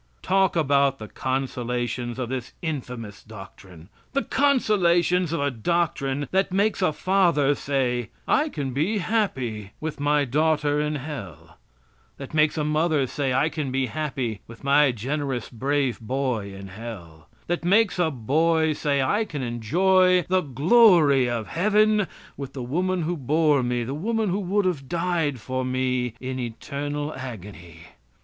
Talk 0.23 0.55
about 0.55 0.97
the 0.97 1.07
consolations 1.07 2.17
of 2.17 2.29
this 2.29 2.53
infamous 2.63 3.21
doctrine. 3.21 3.87
The 4.13 4.23
consolations 4.23 5.31
of 5.31 5.39
a 5.41 5.51
doctrine 5.51 6.27
that 6.31 6.51
makes 6.51 6.81
a 6.81 6.91
father 6.91 7.53
say, 7.53 8.09
"I 8.27 8.49
can 8.49 8.73
be 8.73 8.97
happy 8.97 9.73
with 9.79 9.99
my 9.99 10.25
daughter 10.25 10.81
in 10.81 10.95
hell"; 10.95 11.59
that 12.17 12.33
makes 12.33 12.57
a 12.57 12.63
mother 12.63 13.05
say, 13.05 13.31
"I 13.31 13.47
can 13.49 13.71
be 13.71 13.85
happy 13.85 14.41
with 14.47 14.63
my 14.63 14.91
generous, 14.91 15.49
brave 15.49 15.99
boy 15.99 16.51
in 16.51 16.69
hell"; 16.69 17.29
that 17.45 17.63
makes 17.63 17.99
a 17.99 18.09
boy 18.09 18.73
say, 18.73 19.03
"I 19.03 19.23
can 19.23 19.43
enjoy 19.43 20.23
the 20.23 20.41
glory 20.41 21.29
of 21.29 21.45
heaven 21.45 22.07
with 22.35 22.53
the 22.53 22.63
woman 22.63 23.03
who 23.03 23.15
bore 23.15 23.61
me, 23.61 23.83
the 23.83 23.93
woman 23.93 24.29
who 24.29 24.39
would 24.39 24.65
have 24.65 24.89
died 24.89 25.39
for 25.39 25.63
me, 25.63 26.15
in 26.19 26.39
eternal 26.39 27.13
agony." 27.13 27.81